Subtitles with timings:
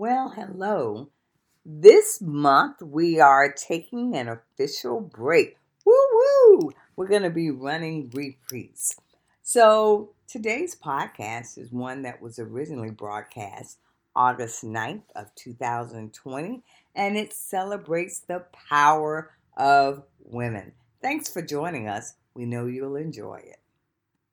[0.00, 1.10] Well, hello.
[1.62, 5.58] This month we are taking an official break.
[5.84, 6.72] Woo woo!
[6.96, 8.96] We're going to be running reprise.
[9.42, 13.76] So today's podcast is one that was originally broadcast
[14.16, 16.62] August 9th of 2020
[16.94, 20.72] and it celebrates the power of women.
[21.02, 22.14] Thanks for joining us.
[22.32, 23.58] We know you'll enjoy it.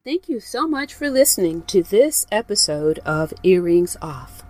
[0.05, 4.46] Thank you so much for listening to this episode of Earrings Off.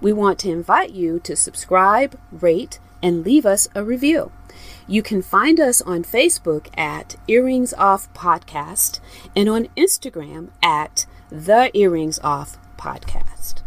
[0.00, 4.30] We want to invite you to subscribe, rate, and leave us a review.
[4.86, 9.00] You can find us on Facebook at Earrings Off Podcast
[9.34, 13.62] and on Instagram at The Earrings Off Podcast.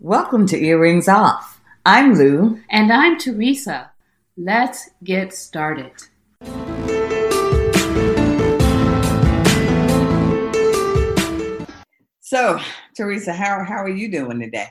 [0.00, 1.62] Welcome to Earrings Off.
[1.86, 2.60] I'm Lou.
[2.68, 3.92] And I'm Teresa.
[4.36, 5.92] Let's get started.
[12.32, 12.58] So,
[12.96, 14.68] Teresa, how, how are you doing today?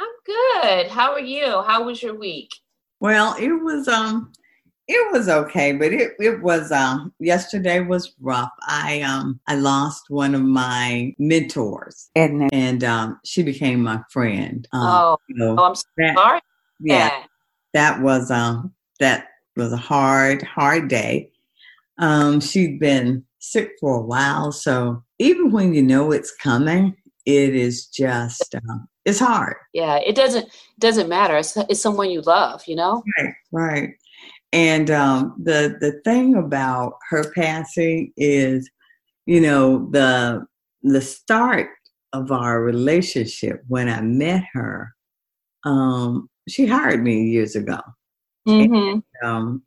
[0.00, 0.88] I'm good.
[0.88, 1.60] How are you?
[1.60, 2.48] How was your week?
[3.00, 4.32] Well, it was um
[4.88, 8.48] it was okay, but it it was um yesterday was rough.
[8.62, 14.66] I um I lost one of my mentors, and and um she became my friend.
[14.72, 16.40] Um, oh, oh, I'm that, sorry.
[16.80, 17.24] Yeah,
[17.74, 21.30] that was um that was a hard hard day.
[21.98, 27.54] Um, she'd been sick for a while, so even when you know it's coming, it
[27.54, 29.56] is just um, it's hard.
[29.72, 31.36] Yeah, it doesn't doesn't matter.
[31.36, 33.02] It's, it's someone you love, you know.
[33.18, 33.90] Right, right.
[34.52, 38.68] And um, the the thing about her passing is,
[39.26, 40.46] you know, the
[40.82, 41.68] the start
[42.12, 44.94] of our relationship when I met her.
[45.64, 47.80] Um, she hired me years ago.
[48.46, 48.74] Mm-hmm.
[48.74, 49.62] And, um,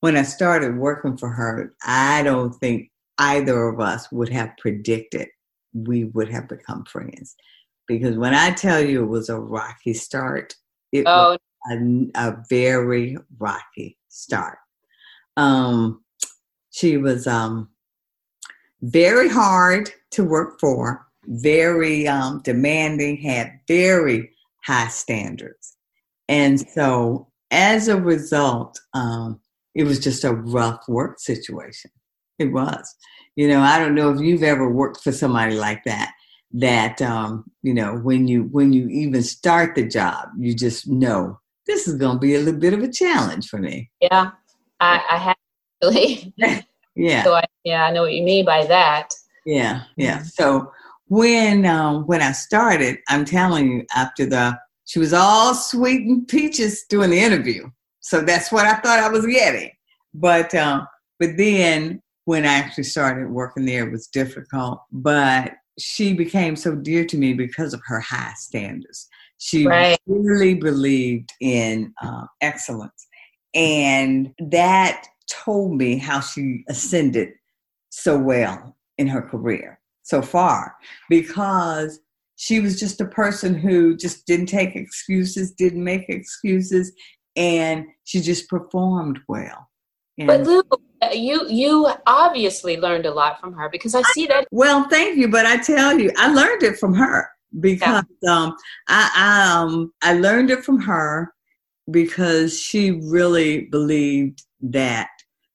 [0.00, 5.28] when I started working for her, I don't think either of us would have predicted
[5.84, 7.36] we would have become friends.
[7.86, 10.54] Because when I tell you it was a rocky start,
[10.92, 11.36] it oh.
[11.36, 11.38] was
[11.70, 14.58] a, a very rocky start.
[15.36, 16.02] Um,
[16.70, 17.68] she was um,
[18.82, 24.30] very hard to work for, very um, demanding, had very
[24.64, 25.76] high standards.
[26.28, 29.40] And so as a result, um,
[29.74, 31.90] it was just a rough work situation.
[32.38, 32.94] It was.
[33.36, 36.12] You know, I don't know if you've ever worked for somebody like that.
[36.52, 41.38] That um, you know, when you when you even start the job, you just know
[41.66, 43.90] this is going to be a little bit of a challenge for me.
[44.00, 44.30] Yeah,
[44.80, 45.36] I, I have
[45.82, 46.32] really.
[46.96, 47.24] yeah.
[47.24, 49.10] So I, yeah, I know what you mean by that.
[49.44, 50.22] Yeah, yeah.
[50.22, 50.72] So
[51.08, 56.26] when um, when I started, I'm telling you, after the she was all sweet and
[56.26, 57.68] peaches doing the interview,
[58.00, 59.70] so that's what I thought I was getting.
[60.14, 60.86] But um,
[61.18, 64.82] but then when I actually started working there, it was difficult.
[64.92, 69.08] But she became so dear to me because of her high standards.
[69.38, 69.98] She right.
[70.06, 73.06] really believed in uh, excellence.
[73.54, 77.30] And that told me how she ascended
[77.90, 80.74] so well in her career so far
[81.08, 82.00] because
[82.36, 86.92] she was just a person who just didn't take excuses, didn't make excuses,
[87.36, 89.65] and she just performed well.
[90.18, 90.62] And but Lou,
[91.12, 94.46] you you obviously learned a lot from her because I see that.
[94.50, 97.28] Well, thank you, but I tell you, I learned it from her
[97.60, 98.30] because yeah.
[98.30, 98.56] um,
[98.88, 101.32] I, I um I learned it from her
[101.90, 105.08] because she really believed that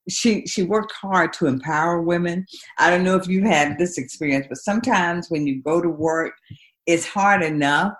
[0.09, 2.45] she she worked hard to empower women.
[2.77, 6.33] I don't know if you had this experience, but sometimes when you go to work,
[6.85, 7.93] it's hard enough,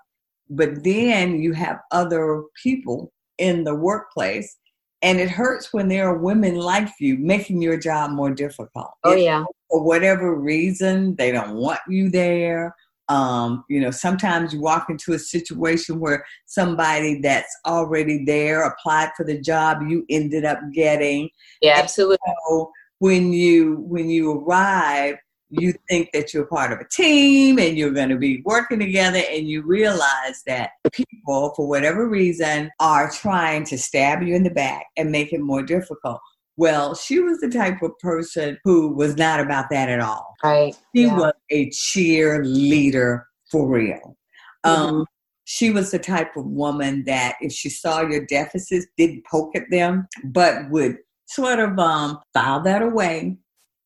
[0.49, 4.57] but then you have other people in the workplace
[5.01, 8.91] and it hurts when there are women like you making your job more difficult.
[9.03, 9.45] Oh, yeah.
[9.69, 12.75] For whatever reason, they don't want you there.
[13.09, 19.09] Um, you know, sometimes you walk into a situation where somebody that's already there applied
[19.17, 21.29] for the job you ended up getting.
[21.61, 22.17] Yeah, absolutely.
[22.47, 25.17] So when you when you arrive,
[25.51, 29.21] you think that you're part of a team and you're going to be working together
[29.29, 34.49] and you realize that people for whatever reason are trying to stab you in the
[34.49, 36.19] back and make it more difficult
[36.55, 40.75] well she was the type of person who was not about that at all right
[40.95, 41.17] she yeah.
[41.17, 44.17] was a cheerleader for real
[44.65, 44.69] mm-hmm.
[44.69, 45.05] um,
[45.43, 49.63] she was the type of woman that if she saw your deficits didn't poke at
[49.69, 50.97] them but would
[51.27, 53.37] sort of um, file that away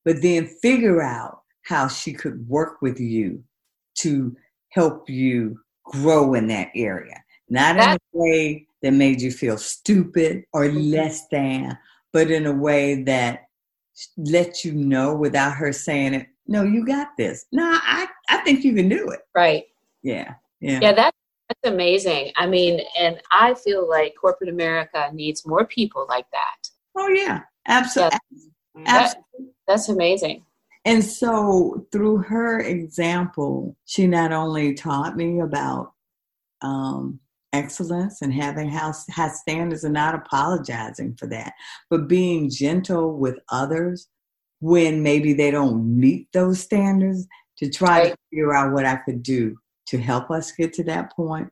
[0.04, 3.44] but then figure out how she could work with you
[3.95, 4.35] to
[4.69, 7.23] help you grow in that area.
[7.50, 10.77] Not in a way that made you feel stupid or mm-hmm.
[10.77, 11.77] less than,
[12.12, 13.44] but in a way that
[14.17, 16.27] let you know without her saying it.
[16.47, 17.45] No, you got this.
[17.51, 19.21] No, I I think you can do it.
[19.33, 19.65] Right.
[20.03, 20.35] Yeah.
[20.59, 20.79] Yeah.
[20.81, 20.94] Yeah.
[20.94, 21.17] That's
[21.50, 22.31] that's amazing.
[22.35, 26.69] I mean, and I feel like corporate America needs more people like that.
[26.97, 28.17] Oh yeah, absolutely.
[28.75, 28.83] Yeah.
[28.85, 29.15] That,
[29.67, 30.44] that's amazing.
[30.86, 35.94] And so, through her example, she not only taught me about
[36.62, 37.20] um,
[37.54, 41.54] excellence and having house high standards and not apologizing for that,
[41.90, 44.08] but being gentle with others
[44.60, 47.28] when maybe they don't meet those standards
[47.58, 48.12] to try right.
[48.12, 51.50] to figure out what I could do to help us get to that point.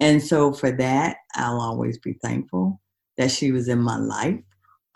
[0.00, 2.80] And so for that, I'll always be thankful
[3.16, 4.40] that she was in my life.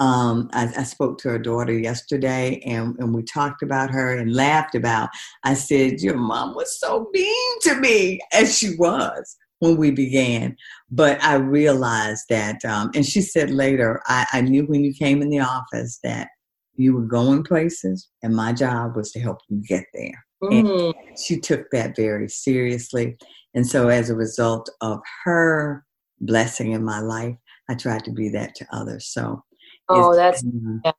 [0.00, 4.34] Um, I, I, spoke to her daughter yesterday and, and we talked about her and
[4.34, 5.10] laughed about.
[5.44, 10.56] I said, Your mom was so mean to me, as she was when we began.
[10.90, 15.22] But I realized that, um, and she said later, I, I knew when you came
[15.22, 16.28] in the office that
[16.76, 20.24] you were going places, and my job was to help you get there.
[20.42, 20.94] Mm.
[21.08, 23.16] And she took that very seriously.
[23.54, 25.84] And so, as a result of her
[26.20, 27.36] blessing in my life,
[27.68, 29.08] I tried to be that to others.
[29.08, 29.44] So,
[29.90, 30.92] oh, that's been, yeah.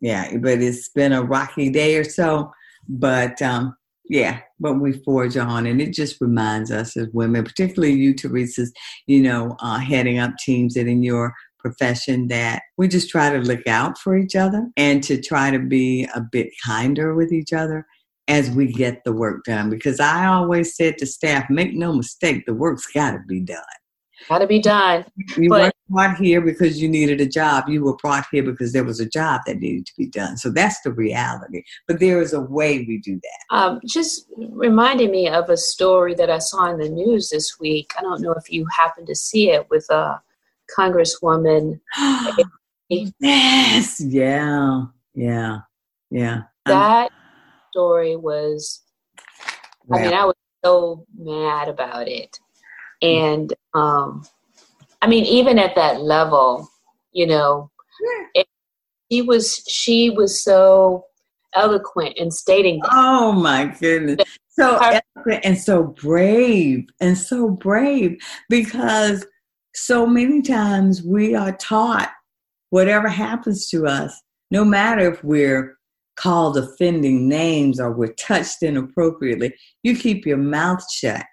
[0.00, 2.52] yeah, but it's been a rocky day or so.
[2.88, 3.76] But um,
[4.08, 8.72] yeah, but we forge on, and it just reminds us as women, particularly you, Teresa's,
[9.06, 13.38] you know, uh, heading up teams that in your profession that we just try to
[13.38, 17.52] look out for each other and to try to be a bit kinder with each
[17.52, 17.84] other
[18.28, 19.70] as we get the work done.
[19.70, 23.62] Because I always said to staff, make no mistake, the work's got to be done.
[24.28, 25.04] Got to be done.
[25.36, 27.68] You but, weren't brought here because you needed a job.
[27.68, 30.36] You were brought here because there was a job that needed to be done.
[30.36, 31.62] So that's the reality.
[31.86, 33.56] But there is a way we do that.
[33.56, 37.92] Um, just reminding me of a story that I saw in the news this week.
[37.98, 40.20] I don't know if you happened to see it with a
[40.76, 41.80] Congresswoman.
[42.88, 44.00] yes.
[44.00, 44.84] Yeah.
[45.14, 45.58] Yeah.
[46.10, 46.42] Yeah.
[46.64, 47.12] That
[47.70, 48.82] story was,
[49.92, 50.34] I mean, I was
[50.64, 52.40] so mad about it.
[53.02, 54.26] And, um,
[55.02, 56.68] I mean, even at that level,
[57.12, 57.70] you know,
[58.34, 58.46] it,
[59.10, 61.04] she was, she was so
[61.54, 62.90] eloquent in stating that.
[62.92, 64.18] Oh my goodness.
[64.48, 69.26] So eloquent and so brave and so brave because
[69.74, 72.10] so many times we are taught
[72.70, 74.20] whatever happens to us,
[74.50, 75.76] no matter if we're
[76.16, 81.24] called offending names or we're touched inappropriately, you keep your mouth shut.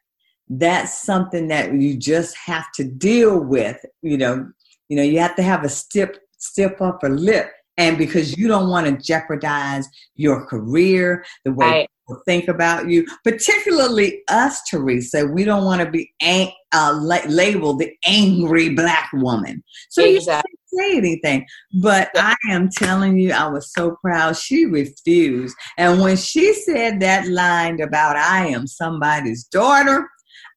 [0.50, 3.84] That's something that you just have to deal with.
[4.02, 4.52] You know,
[4.90, 7.52] you know, you have to have a stiff, stiff upper lip.
[7.78, 11.90] And because you don't want to jeopardize your career, the way right.
[12.08, 17.26] people think about you, particularly us, Teresa, we don't want to be ang- uh, la-
[17.28, 19.64] labeled the angry black woman.
[19.90, 20.52] So exactly.
[20.52, 21.48] you say anything.
[21.82, 24.38] But I am telling you, I was so proud.
[24.38, 25.56] She refused.
[25.78, 30.08] And when she said that line about I am somebody's daughter,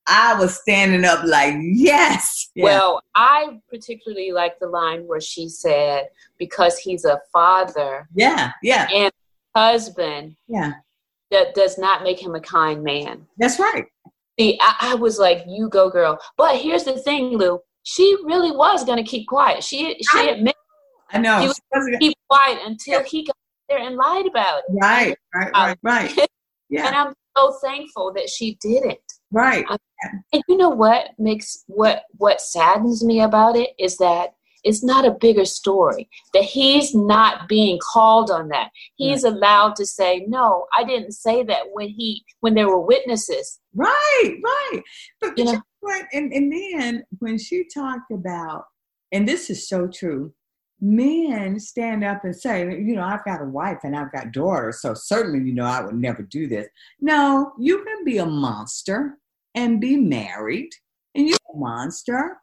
[0.08, 2.50] I was standing up like, yes.
[2.55, 2.64] Yeah.
[2.64, 6.08] Well, I particularly like the line where she said,
[6.38, 8.08] because he's a father.
[8.14, 8.88] Yeah, yeah.
[8.94, 9.12] And
[9.55, 10.37] husband.
[10.49, 10.73] Yeah.
[11.32, 13.26] That does not make him a kind man.
[13.37, 13.87] That's right.
[14.38, 16.20] See, I, I was like, you go, girl.
[16.37, 19.62] But here's the thing, Lou she really was going to keep quiet.
[19.62, 20.56] She she I, admitted.
[21.12, 21.41] I know.
[21.41, 23.37] She was going to keep quiet until he got
[23.69, 24.64] there and lied about it.
[24.70, 26.29] Right, right, right, right.
[26.69, 26.88] Yeah.
[26.88, 28.99] and I'm so thankful that she didn't.
[29.32, 29.64] Right.
[29.68, 29.78] Um,
[30.33, 35.04] and you know what makes what what saddens me about it is that it's not
[35.04, 38.71] a bigger story that he's not being called on that.
[38.97, 39.33] He's right.
[39.33, 43.59] allowed to say no i didn't say that when he when there were witnesses.
[43.75, 44.83] Right right.
[45.21, 45.62] But you know?
[45.80, 46.06] what?
[46.12, 48.64] And, and then when she talked about
[49.12, 50.33] and this is so true
[50.80, 54.83] men stand up and say you know i've got a wife and i've got daughters
[54.83, 56.66] so certainly you know i would never do this
[57.00, 59.16] no you can be a monster
[59.54, 60.68] and be married
[61.14, 62.37] and you're a monster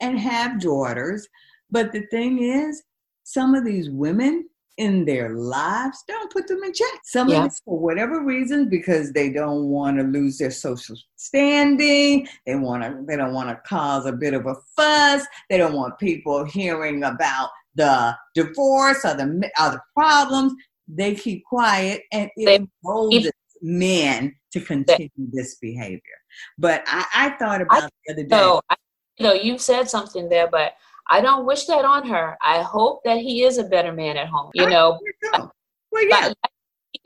[0.00, 1.26] and have daughters
[1.70, 2.82] but the thing is,
[3.22, 7.00] some of these women in their lives don't put them in check.
[7.04, 12.26] Some of them, for whatever reason, because they don't want to lose their social standing.
[12.46, 13.04] They want to.
[13.06, 15.24] They don't want to cause a bit of a fuss.
[15.48, 20.52] They don't want people hearing about the divorce or the other problems.
[20.88, 23.30] They keep quiet, and it molds
[23.62, 26.00] men to continue this behavior.
[26.58, 28.28] But I, I thought about I, the other day.
[28.28, 28.76] No, I,
[29.18, 30.72] you know, you said something there, but
[31.08, 32.36] I don't wish that on her.
[32.42, 34.50] I hope that he is a better man at home.
[34.54, 34.98] You know,
[35.90, 36.32] well, yeah.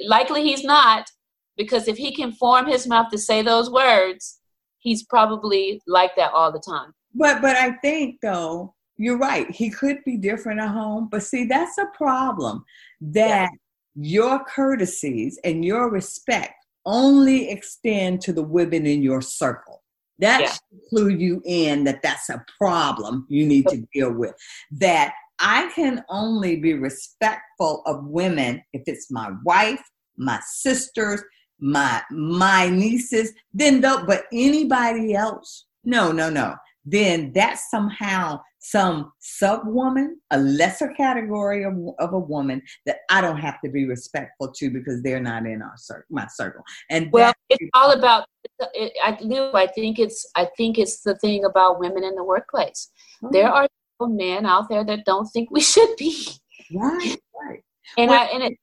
[0.07, 1.11] likely he's not
[1.57, 4.41] because if he can form his mouth to say those words,
[4.79, 6.93] he's probably like that all the time.
[7.15, 9.51] But but I think though you're right.
[9.51, 12.65] He could be different at home, but see, that's a problem
[13.01, 13.51] that
[13.95, 16.55] your courtesies and your respect
[16.87, 19.83] only extend to the women in your circle.
[20.19, 20.53] That yeah.
[20.53, 24.35] should clue you in that that's a problem you need to deal with.
[24.71, 29.83] That I can only be respectful of women if it's my wife,
[30.17, 31.23] my sisters,
[31.59, 36.55] my my nieces, then though, but anybody else, no, no, no.
[36.85, 43.21] Then that's somehow some sub woman, a lesser category of, of a woman that I
[43.21, 46.63] don't have to be respectful to because they're not in our circle, my circle.
[46.89, 48.25] And well, it's all about.
[48.73, 49.19] It, I,
[49.55, 50.27] I think it's.
[50.35, 52.91] I think it's the thing about women in the workplace.
[53.23, 53.29] Oh.
[53.31, 53.69] There are
[54.01, 56.27] men out there that don't think we should be.
[56.75, 57.17] Right,
[57.47, 57.61] right.
[57.99, 58.57] And well, I and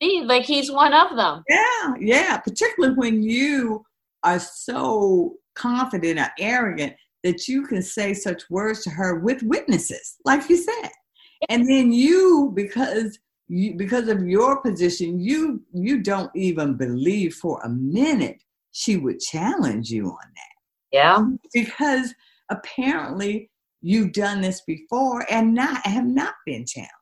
[0.00, 1.42] it like he's one of them.
[1.48, 2.36] Yeah, yeah.
[2.36, 3.82] Particularly when you
[4.22, 10.16] are so confident or arrogant that you can say such words to her with witnesses,
[10.24, 10.90] like you said.
[11.48, 17.60] And then you, because you, because of your position, you you don't even believe for
[17.62, 20.58] a minute she would challenge you on that.
[20.92, 21.24] Yeah.
[21.52, 22.14] Because
[22.50, 26.92] apparently you've done this before and not have not been challenged.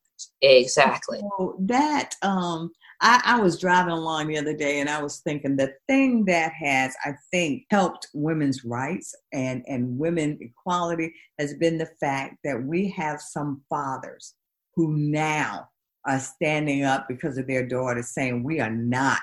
[0.42, 1.20] Exactly.
[1.20, 2.70] So that um
[3.00, 6.52] I, I, was driving along the other day and I was thinking the thing that
[6.52, 12.62] has, I think, helped women's rights and, and women equality has been the fact that
[12.62, 14.34] we have some fathers
[14.74, 15.68] who now
[16.06, 19.22] are standing up because of their daughters saying we are not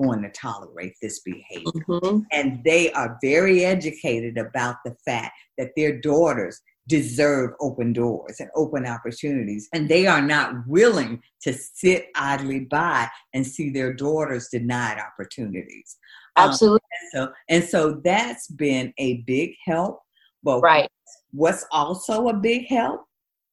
[0.00, 1.66] going to tolerate this behavior.
[1.88, 2.20] Mm-hmm.
[2.32, 8.50] And they are very educated about the fact that their daughters deserve open doors and
[8.56, 9.68] open opportunities.
[9.72, 15.96] And they are not willing to sit idly by and see their daughters denied opportunities.
[16.36, 16.80] Absolutely.
[16.80, 20.00] Um, and, so, and so that's been a big help.
[20.42, 20.90] But right.
[21.30, 23.04] what's also a big help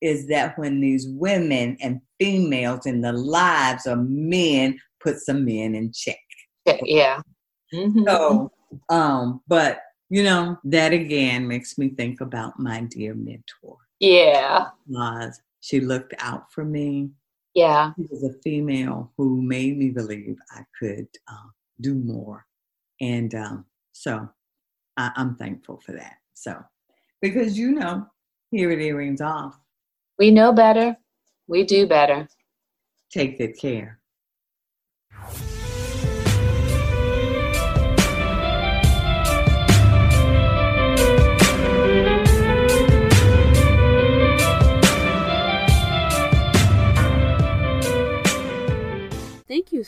[0.01, 5.75] is that when these women and females in the lives of men put some men
[5.75, 6.17] in check.
[6.65, 7.21] Yeah.
[7.73, 8.03] Mm-hmm.
[8.07, 8.51] So,
[8.89, 9.79] um, but
[10.09, 13.77] you know, that again makes me think about my dear mentor.
[13.99, 14.67] Yeah.
[14.87, 17.09] Was she looked out for me.
[17.53, 17.91] Yeah.
[17.97, 21.49] She was a female who made me believe I could uh,
[21.81, 22.45] do more.
[23.01, 24.29] And um, so
[24.95, 26.17] I, I'm thankful for that.
[26.33, 26.63] So,
[27.21, 28.05] because you know,
[28.51, 29.59] here at Earrings Off,
[30.19, 30.95] we know better,
[31.47, 32.27] we do better.
[33.11, 33.99] Take good care.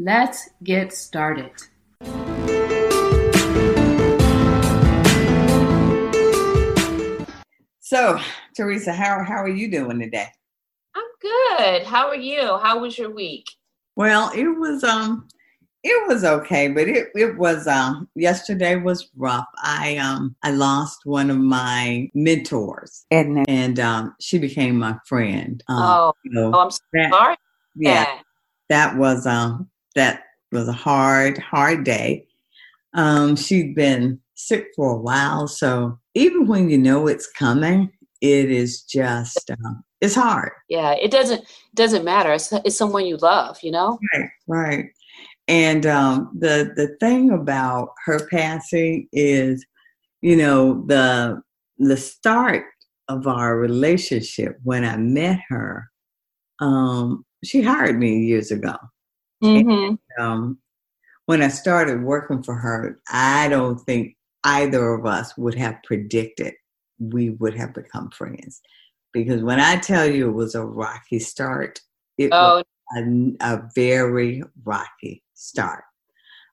[0.00, 1.50] Let's get started.
[7.80, 8.20] So,
[8.56, 10.28] Teresa, how, how are you doing today?
[10.94, 11.82] I'm good.
[11.82, 12.58] How are you?
[12.58, 13.46] How was your week?
[13.96, 15.26] Well, it was um
[15.82, 19.48] it was okay, but it it was um yesterday was rough.
[19.64, 25.60] I um I lost one of my mentors, and and um she became my friend.
[25.66, 27.36] Um, oh, so oh, I'm sorry.
[27.74, 28.20] yeah,
[28.68, 32.26] that was um that was a hard, hard day.
[32.94, 37.90] Um, she'd been sick for a while, so even when you know it's coming,
[38.20, 40.52] it is just um, it's hard.
[40.68, 42.32] Yeah, it doesn't doesn't matter.
[42.32, 43.98] It's, it's someone you love, you know.
[44.14, 44.84] Right, right.
[45.48, 49.64] And um, the the thing about her passing is,
[50.20, 51.42] you know, the
[51.78, 52.64] the start
[53.08, 55.90] of our relationship when I met her.
[56.60, 58.76] Um, she hired me years ago,
[59.42, 59.70] Mm-hmm.
[59.70, 60.58] And, um,
[61.26, 66.54] when I started working for her, I don't think either of us would have predicted
[66.98, 68.60] we would have become friends.
[69.12, 71.80] Because when I tell you it was a rocky start,
[72.16, 72.56] it oh.
[72.56, 72.64] was
[72.96, 75.84] a, a, very rocky start.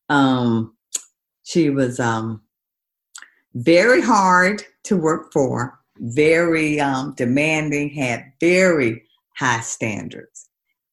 [0.09, 0.75] Um,
[1.43, 2.41] she was um,
[3.53, 9.03] very hard to work for, very um, demanding, had very
[9.37, 10.49] high standards.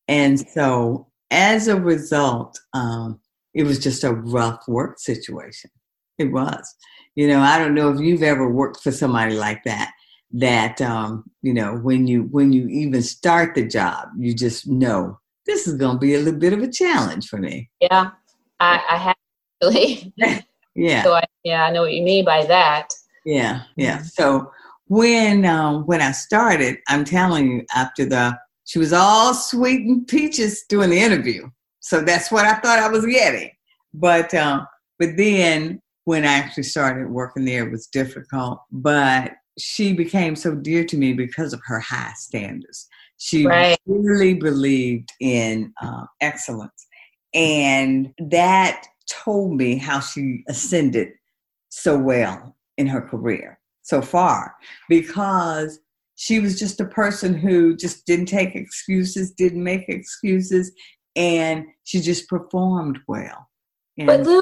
[0.09, 3.19] And so as a result, um,
[3.55, 5.71] it was just a rough work situation.
[6.19, 6.75] It was.
[7.15, 9.93] You know, I don't know if you've ever worked for somebody like that,
[10.33, 15.19] that um, you know when you when you even start the job, you just know
[15.47, 17.71] this is going to be a little bit of a challenge for me.
[17.81, 18.11] Yeah,
[18.61, 19.17] I, I have
[19.62, 20.12] actually.
[20.75, 21.03] yeah.
[21.03, 22.93] So I, yeah, I know what you mean by that.
[23.25, 24.03] Yeah, yeah.
[24.03, 24.51] So
[24.87, 28.39] when um, when I started, I'm telling you, after the
[28.73, 31.47] she was all sweet and peaches doing the interview.
[31.81, 33.50] So that's what I thought I was getting.
[33.93, 34.67] But um,
[34.99, 38.62] but then when I actually started working there, it was difficult.
[38.73, 42.88] But she became so dear to me because of her high standards.
[43.19, 43.76] She right.
[43.85, 46.87] really believed in uh, excellence.
[47.35, 51.09] And that told me how she ascended
[51.69, 54.55] so well in her career so far
[54.88, 55.79] because
[56.23, 60.71] she was just a person who just didn't take excuses, didn't make excuses,
[61.17, 63.49] and she just performed well.
[63.99, 64.41] And but Lou,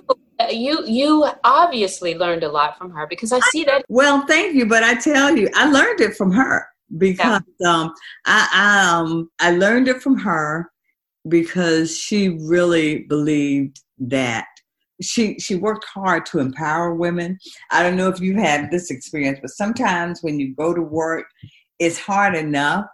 [0.50, 3.86] you you obviously learned a lot from her because I see that.
[3.88, 6.68] Well, thank you, but I tell you, I learned it from her
[6.98, 7.72] because yeah.
[7.72, 7.94] um,
[8.26, 10.70] I I, um, I learned it from her
[11.30, 14.44] because she really believed that
[15.00, 17.38] she she worked hard to empower women.
[17.70, 21.26] I don't know if you've had this experience, but sometimes when you go to work,
[21.80, 22.84] it's hard enough,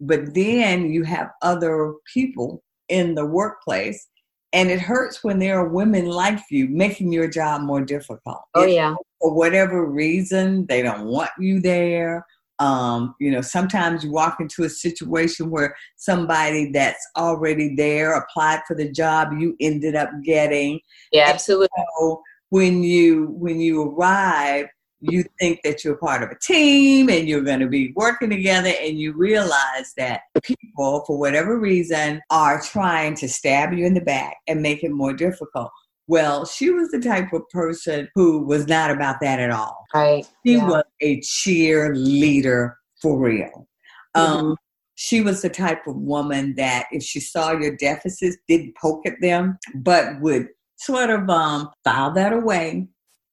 [0.00, 4.08] but then you have other people in the workplace
[4.54, 8.40] and it hurts when there are women like you making your job more difficult.
[8.54, 8.94] Oh yeah.
[9.20, 12.24] For whatever reason, they don't want you there.
[12.60, 18.62] Um, you know, sometimes you walk into a situation where somebody that's already there applied
[18.66, 20.80] for the job you ended up getting.
[21.12, 21.68] Yeah, absolutely.
[21.98, 24.66] So when you when you arrive,
[25.00, 28.72] you think that you're part of a team and you're going to be working together
[28.80, 34.00] and you realize that people for whatever reason are trying to stab you in the
[34.00, 35.70] back and make it more difficult
[36.08, 40.26] well she was the type of person who was not about that at all right
[40.44, 40.68] she yeah.
[40.68, 43.68] was a cheerleader for real
[44.14, 44.46] um, mm-hmm.
[44.46, 44.56] um,
[44.96, 49.20] she was the type of woman that if she saw your deficits didn't poke at
[49.20, 52.88] them but would sort of um, file that away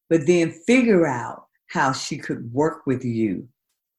[0.08, 3.48] but then figure out how she could work with you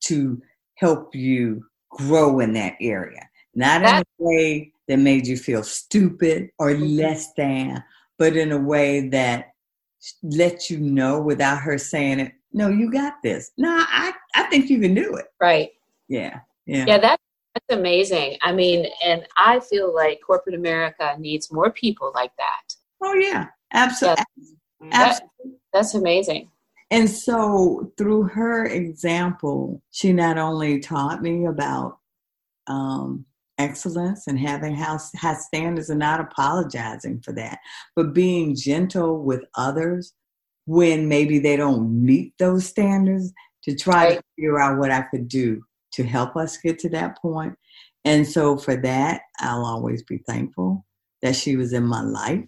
[0.05, 0.41] to
[0.75, 3.27] help you grow in that area.
[3.55, 6.97] Not in a way that made you feel stupid or mm-hmm.
[6.97, 7.83] less than,
[8.17, 9.51] but in a way that
[10.21, 13.51] let you know without her saying it, no, you got this.
[13.57, 15.25] No, I, I think you can do it.
[15.41, 15.71] Right.
[16.07, 16.39] Yeah.
[16.65, 16.85] Yeah.
[16.87, 18.37] Yeah, that's that's amazing.
[18.43, 22.75] I mean, and I feel like corporate America needs more people like that.
[23.03, 23.47] Oh yeah.
[23.73, 24.23] Absolutely.
[24.81, 25.59] That, Absolutely.
[25.73, 26.49] that's amazing.
[26.89, 31.97] And so, through her example, she not only taught me about
[32.67, 33.25] um,
[33.57, 37.59] excellence and having high standards and not apologizing for that,
[37.95, 40.13] but being gentle with others
[40.65, 44.17] when maybe they don't meet those standards to try right.
[44.17, 45.61] to figure out what I could do
[45.93, 47.55] to help us get to that point.
[48.05, 50.85] And so, for that, I'll always be thankful
[51.21, 52.47] that she was in my life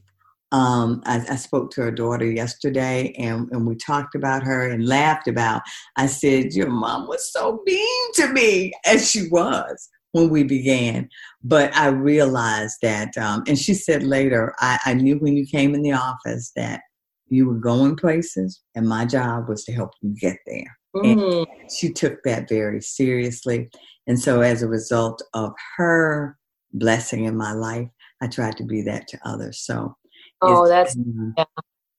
[0.52, 4.88] um, I, I, spoke to her daughter yesterday and, and we talked about her and
[4.88, 5.62] laughed about.
[5.96, 11.08] I said, Your mom was so mean to me, as she was when we began.
[11.44, 15.76] But I realized that, um, and she said later, I, I knew when you came
[15.76, 16.82] in the office that
[17.28, 20.78] you were going places and my job was to help you get there.
[20.96, 21.46] Mm.
[21.62, 23.70] And she took that very seriously.
[24.08, 26.36] And so, as a result of her
[26.74, 27.88] blessing in my life,
[28.22, 29.62] I tried to be that to others.
[29.64, 29.96] So,
[30.42, 30.96] Oh, that's
[31.38, 31.44] yeah.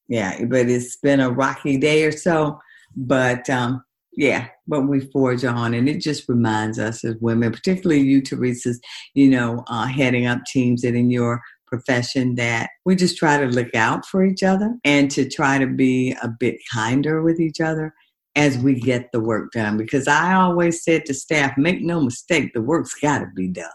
[0.09, 0.45] yeah.
[0.45, 2.59] but it's been a rocky day or so.
[2.97, 8.03] But um, yeah, but we forge on, and it just reminds us as women, particularly
[8.03, 8.81] you, Teresa's,
[9.15, 13.47] you know, uh, heading up teams that in your profession that we just try to
[13.47, 17.61] look out for each other and to try to be a bit kinder with each
[17.61, 17.95] other
[18.37, 19.77] as we get the work done.
[19.77, 23.71] Because I always said to staff, make no mistake, the work's got to be done.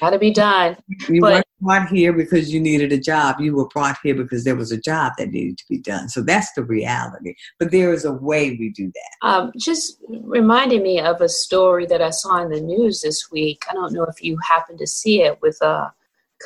[0.00, 0.76] Got to be done.
[1.08, 3.40] You but, weren't brought here because you needed a job.
[3.40, 6.08] You were brought here because there was a job that needed to be done.
[6.08, 7.34] So that's the reality.
[7.58, 9.26] But there is a way we do that.
[9.26, 13.64] Um, just reminding me of a story that I saw in the news this week.
[13.70, 15.92] I don't know if you happened to see it with a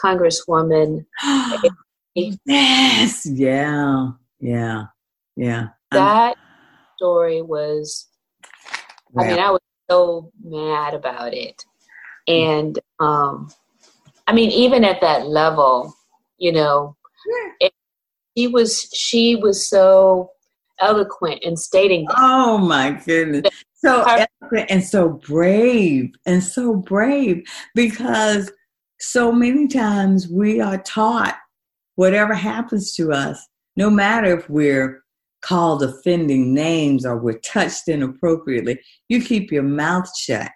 [0.03, 1.05] congresswoman.
[2.15, 3.27] yes.
[3.27, 4.11] Yeah.
[4.41, 4.85] Yeah.
[5.37, 5.69] Yeah.
[5.91, 6.37] That
[6.97, 8.09] story was,
[9.19, 11.65] I mean, I was so mad about it
[12.29, 13.51] and um,
[14.27, 15.95] I mean, even at that level,
[16.37, 16.95] you know,
[17.61, 17.73] it,
[18.37, 20.31] she was she was so
[20.81, 22.17] eloquent in stating that.
[22.19, 23.43] Oh my goodness.
[23.75, 28.51] So eloquent and so brave and so brave because
[29.01, 31.37] so many times we are taught
[31.95, 33.45] whatever happens to us,
[33.77, 35.03] no matter if we're
[35.41, 40.51] called offending names or we're touched inappropriately, you keep your mouth shut.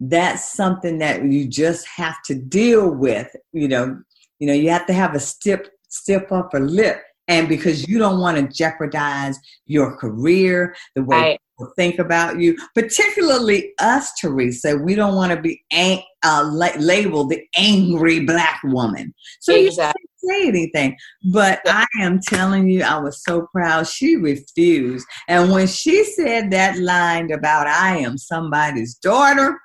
[0.00, 3.34] That's something that you just have to deal with.
[3.52, 4.00] You know,
[4.38, 7.02] you know, you have to have a stiff, stiff upper lip.
[7.28, 11.40] And because you don't want to jeopardize your career, the way right.
[11.58, 17.30] people think about you, particularly us, Teresa, we don't want to be ang- uh, labeled
[17.30, 19.14] the angry black woman.
[19.38, 20.96] So exactly you shouldn't say anything.
[21.30, 23.86] But I am telling you, I was so proud.
[23.86, 25.06] She refused.
[25.28, 29.56] And when she said that line about I am somebody's daughter,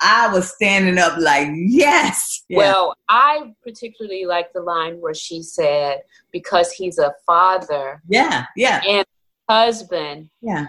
[0.00, 2.44] I was standing up like, yes.
[2.48, 2.58] Yeah.
[2.58, 8.02] Well, I particularly like the line where she said, because he's a father.
[8.08, 8.82] Yeah, yeah.
[8.86, 9.06] And
[9.48, 10.28] husband.
[10.42, 10.66] Yeah.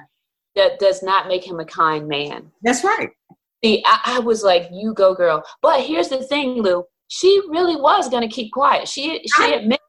[0.55, 2.51] That does not make him a kind man.
[2.63, 3.09] That's right.
[3.63, 5.43] See, I, I was like, you go, girl.
[5.61, 8.87] But here's the thing, Lou she really was going to keep quiet.
[8.87, 9.81] She she I, admitted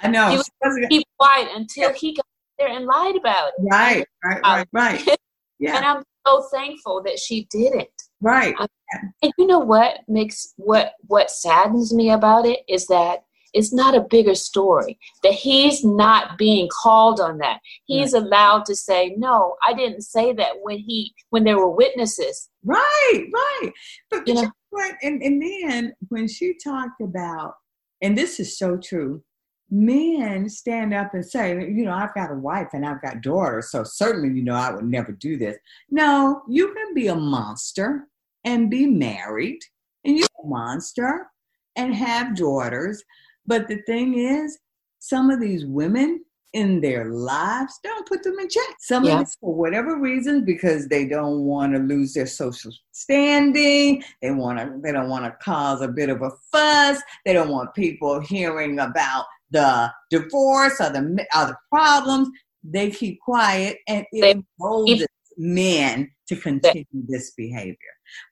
[0.00, 1.96] I know she was going to keep quiet until yeah.
[1.96, 2.26] he got
[2.58, 3.54] there and lied about it.
[3.70, 5.18] Right, right, right, right.
[5.58, 5.76] Yeah.
[5.76, 7.88] and I'm so thankful that she didn't.
[8.22, 8.54] Right.
[8.58, 8.68] Um,
[9.22, 13.94] and you know what makes what what saddens me about it is that it's not
[13.94, 17.58] a bigger story that he's not being called on that.
[17.84, 18.22] He's right.
[18.22, 22.48] allowed to say no i didn't say that when he when there were witnesses.
[22.64, 23.72] Right right.
[24.10, 24.50] But you know?
[24.70, 24.94] what?
[25.02, 27.54] And, and then when she talked about
[28.02, 29.22] and this is so true
[29.70, 33.70] men stand up and say you know i've got a wife and i've got daughters
[33.70, 35.56] so certainly you know i would never do this.
[35.90, 38.06] No you can be a monster
[38.44, 39.60] and be married
[40.04, 41.26] and you're a monster
[41.76, 43.02] and have daughters
[43.46, 44.58] but the thing is,
[44.98, 48.76] some of these women in their lives don't put them in check.
[48.78, 49.16] Some yeah.
[49.16, 54.02] of it for whatever reason, because they don't want to lose their social standing.
[54.20, 54.78] They want to.
[54.82, 57.00] They don't want to cause a bit of a fuss.
[57.24, 62.28] They don't want people hearing about the divorce or the other problems.
[62.62, 65.06] They keep quiet, and it emboldens
[65.38, 67.76] men to continue this behavior.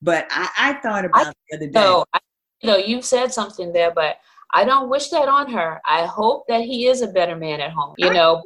[0.02, 1.72] But I, I thought about I, the other day.
[1.72, 2.18] So, I,
[2.62, 4.16] you know, you've said something there, but
[4.52, 5.80] I don't wish that on her.
[5.86, 7.94] I hope that he is a better man at home.
[7.98, 8.42] You know,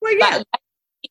[0.00, 0.42] well, yeah.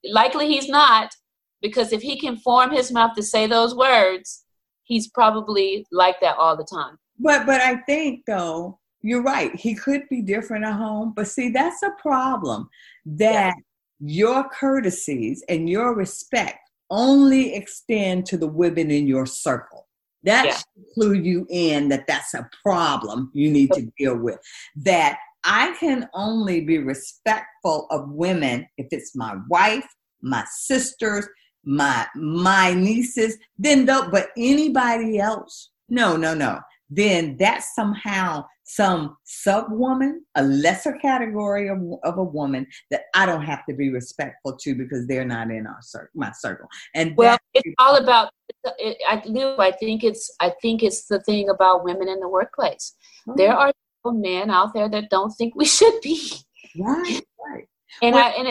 [0.03, 1.13] likely he's not
[1.61, 4.45] because if he can form his mouth to say those words,
[4.83, 6.97] he's probably like that all the time.
[7.19, 9.55] But but I think though you're right.
[9.55, 12.67] He could be different at home, but see that's a problem
[13.05, 13.61] that yeah.
[13.99, 19.87] your courtesies and your respect only extend to the women in your circle.
[20.23, 20.55] That yeah.
[20.55, 24.39] should clue you in that that's a problem you need to deal with.
[24.75, 29.85] That I can only be respectful of women if it's my wife,
[30.21, 31.27] my sisters,
[31.63, 36.59] my my nieces, then though, but anybody else, no, no, no.
[36.89, 43.25] Then that somehow some sub woman, a lesser category of, of a woman that I
[43.25, 46.67] don't have to be respectful to because they're not in our cir- my circle.
[46.93, 48.32] And well, it's all about.
[48.80, 49.23] It, I,
[49.63, 50.34] I think it's.
[50.41, 52.95] I think it's the thing about women in the workplace.
[53.30, 53.36] Oh.
[53.38, 53.71] There are
[54.06, 56.32] men out there that don't think we should be.
[56.78, 57.67] Right, right.
[58.01, 58.47] And well, I and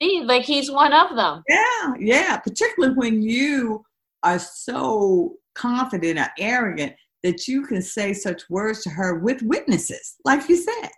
[0.00, 1.42] it like he's one of them.
[1.48, 2.36] Yeah, yeah.
[2.38, 3.84] Particularly when you
[4.22, 10.16] are so confident or arrogant that you can say such words to her with witnesses,
[10.24, 10.90] like you said.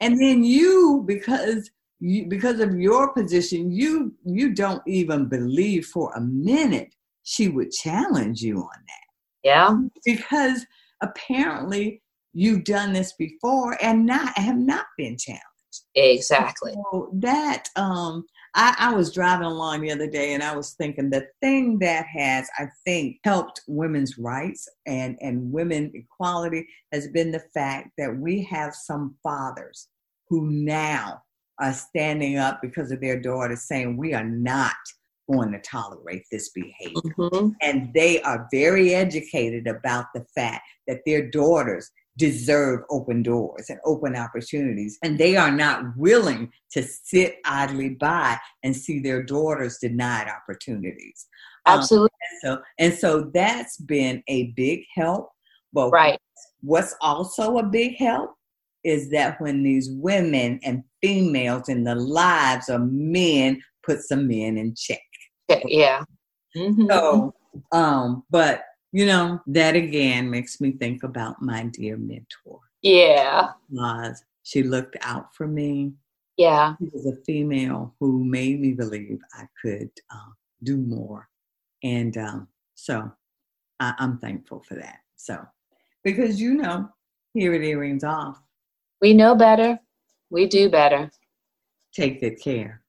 [0.00, 6.12] And then you, because you, because of your position, you you don't even believe for
[6.14, 9.06] a minute she would challenge you on that.
[9.44, 9.78] Yeah.
[10.04, 10.66] Because
[11.02, 15.42] apparently you've done this before and not have not been challenged.
[15.94, 16.72] Exactly.
[16.72, 18.24] So that um
[18.56, 22.06] I, I, was driving along the other day and I was thinking the thing that
[22.06, 28.16] has, I think, helped women's rights and, and women equality has been the fact that
[28.16, 29.88] we have some fathers
[30.30, 31.22] who now
[31.60, 34.74] are standing up because of their daughters saying we are not
[35.30, 36.94] going to tolerate this behavior.
[37.18, 37.48] Mm-hmm.
[37.60, 43.78] And they are very educated about the fact that their daughters deserve open doors and
[43.84, 44.98] open opportunities.
[45.02, 51.26] And they are not willing to sit idly by and see their daughters denied opportunities.
[51.66, 52.06] Absolutely.
[52.06, 55.30] Um, and so, and so that's been a big help.
[55.72, 56.18] But right.
[56.62, 58.34] what's also a big help
[58.84, 64.56] is that when these women and females in the lives of men put some men
[64.56, 65.00] in check.
[65.66, 66.04] Yeah.
[66.56, 66.86] Mm-hmm.
[66.88, 67.34] So,
[67.72, 72.60] um, but you know, that again makes me think about my dear mentor.
[72.82, 73.50] Yeah.
[73.70, 75.92] Because she looked out for me.
[76.36, 76.74] Yeah.
[76.78, 80.30] She was a female who made me believe I could uh,
[80.62, 81.28] do more.
[81.82, 83.10] And um, so
[83.80, 84.98] I- I'm thankful for that.
[85.16, 85.44] So,
[86.04, 86.88] because you know,
[87.34, 88.40] here at Earrings Off,
[89.00, 89.78] we know better,
[90.30, 91.10] we do better.
[91.92, 92.82] Take good care.